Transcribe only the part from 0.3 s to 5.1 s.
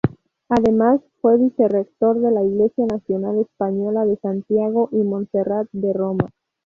Además fue vicerrector de la Iglesia Nacional Española de Santiago y